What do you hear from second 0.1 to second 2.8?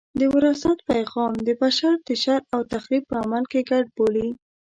د وراثت پیغام د بشر د شر او